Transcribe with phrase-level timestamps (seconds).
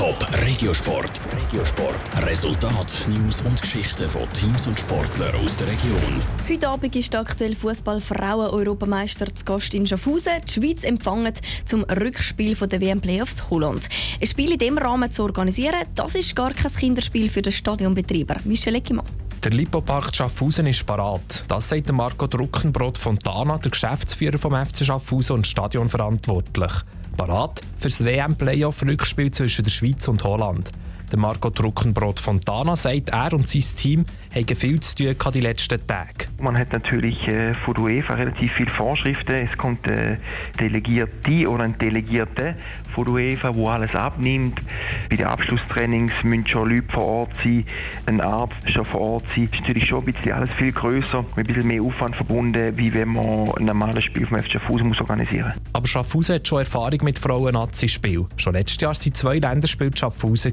[0.00, 1.20] Top Regiosport.
[1.30, 2.26] Regiosport.
[2.26, 6.22] Resultat, News und Geschichten von Teams und Sportlern aus der Region.
[6.48, 10.32] Heute Abend ist der aktuelle Fußball-Frauen-Europameister zu Gast in Schaffhausen.
[10.48, 11.34] Die Schweiz empfangen
[11.66, 13.90] zum Rückspiel der WM-Playoffs Holland.
[14.18, 18.36] Ein Spiel in diesem Rahmen zu organisieren, das ist gar kein Kinderspiel für den Stadionbetreiber.
[18.44, 19.04] Michel Eckimann.
[19.44, 21.44] Der Lipopark Schaffhausen ist parat.
[21.46, 26.72] Das sagt Marco Druckenbrot Fontana, der Geschäftsführer vom FC Schaffhausen und Stadionverantwortlich.
[27.20, 30.70] Parat für das WM-Playoff-Rückspiel zwischen der Schweiz und Holland.
[31.10, 35.84] Der Marco Druckenbrot Fontana sagt, er und sein Team haben viel zu tun die letzten
[35.84, 36.26] Tage.
[36.38, 39.32] Man hat natürlich äh, von der UEFA relativ viele Vorschriften.
[39.32, 40.18] Es kommt ein
[40.60, 42.54] Delegierte oder ein Delegierte
[42.94, 44.62] von der UEFA, der alles abnimmt.
[45.08, 47.64] Bei den Abschlusstrainings müssen schon Leute vor Ort sein,
[48.06, 49.48] ein Arzt schon vor Ort sein.
[49.50, 52.76] Das ist natürlich schon ein bisschen alles viel grösser, mit ein bisschen mehr Aufwand verbunden,
[52.76, 55.62] wie wenn man ein normales Spiel vom FC Schaffhausen muss organisieren muss.
[55.72, 58.26] Aber Schaffhausen hat schon Erfahrung mit Frauen-Nazi-Spielen.
[58.36, 60.52] Schon letztes Jahr waren zwei Länderspiele Schaffhausen.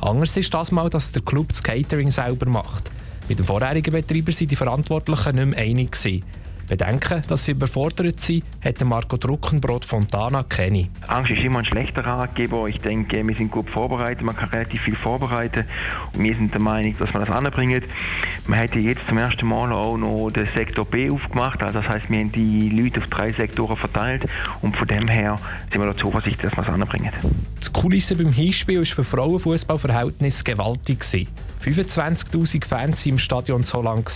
[0.00, 2.90] Anders ist das mal, dass der Club das Catering selber macht.
[3.28, 5.92] Mit dem vorherigen Betreiber sind die Verantwortlichen nicht mehr einig.
[5.92, 6.24] Gewesen.
[6.68, 10.88] Bedenken, dass sie überfordert sind, hat Marco Druckenbrot Fontana keine.
[11.06, 12.66] Angst ist immer ein schlechter Ratgeber.
[12.68, 15.64] Ich denke, wir sind gut vorbereitet, man kann relativ viel vorbereiten
[16.14, 17.84] und wir sind der Meinung, dass man das anbringt.
[18.46, 22.10] Man hat jetzt zum ersten Mal auch noch den Sektor B aufgemacht, also das heißt,
[22.10, 24.26] wir haben die Leute auf drei Sektoren verteilt
[24.60, 25.36] und von dem her
[25.72, 27.12] sind wir da zuversichtlich, dass wir es anbringen.
[27.64, 31.04] Die Kulisse beim Hinspiel war für Frauenfußballverhältnis gewaltig.
[31.64, 34.08] 25'000 Fans waren im Stadion so lang.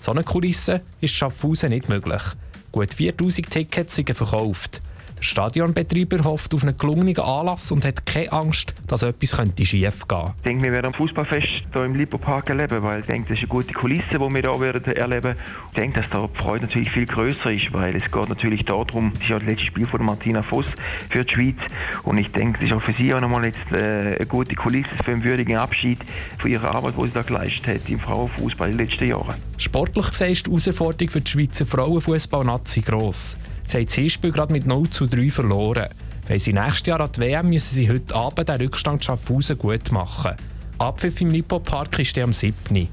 [0.00, 2.22] So eine Kulisse ist Schaffhausen nicht möglich.
[2.72, 4.80] Gut 4000 Tickets sind verkauft.
[5.20, 9.82] Der Stadionbetreiber hofft auf einen gelungenen Anlass und hat keine Angst, dass etwas könnte schief
[9.82, 10.32] gehen könnte.
[10.38, 13.42] Ich denke, wir werden am Fußballfest hier im Lipo-Park erleben, weil ich denke, das ist
[13.42, 15.36] eine gute Kulisse, die wir hier werden erleben
[15.68, 19.12] Ich denke, dass da die Freude natürlich viel größer ist, weil es geht natürlich darum,
[19.14, 20.64] es ist ja das letzte Spiel von Martina Voss
[21.10, 21.58] für die Schweiz
[22.04, 24.88] und ich denke, es ist auch für sie auch nochmal jetzt äh, eine gute Kulisse
[25.04, 25.98] für einen würdigen Abschied
[26.38, 29.34] von ihrer Arbeit, die sie da geleistet hat im Frauenfußball in den letzten Jahren.
[29.58, 33.36] Sportlich gesehen ist die Herausforderung für die Schweizer Frauenfußball-Nazi gross.
[33.70, 35.86] Sie haben das Hinspiel gerade mit 0 zu 3 verloren.
[36.26, 39.92] Wenn sie nächstes Jahr an die WM müssen sie heute Abend den Rückstand Schaffhausen gut
[39.92, 40.32] machen.
[40.78, 42.88] Abpfiff im Nippo Park ist der am 7.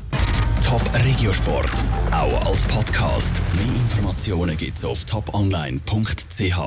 [0.64, 1.72] Top Regiosport,
[2.12, 3.42] auch als Podcast.
[3.56, 6.58] Mehr Informationen gibt's auf toponline.ch.